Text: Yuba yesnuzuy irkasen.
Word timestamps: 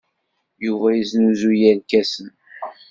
Yuba 0.65 0.87
yesnuzuy 0.97 1.61
irkasen. 1.71 2.27